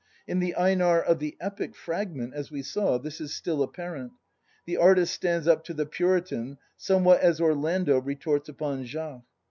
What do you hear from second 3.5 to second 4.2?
apparent;